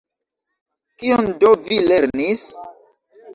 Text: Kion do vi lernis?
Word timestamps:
Kion 1.03 1.29
do 1.43 1.51
vi 1.67 1.79
lernis? 1.91 2.47